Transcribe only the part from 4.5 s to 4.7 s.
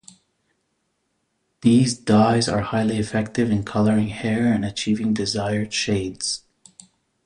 and